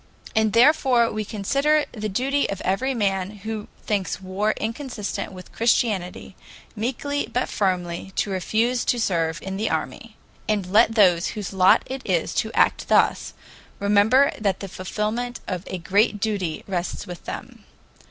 [0.35, 5.51] And therefore we consider it the duty of every man who thinks war inconsistent with
[5.51, 6.35] Christianity,
[6.75, 10.17] meekly but firmly to refuse to serve in the army.
[10.49, 13.35] And let those whose lot it is to act thus,
[13.79, 17.63] remember that the fulfillment of a great duty rests with them.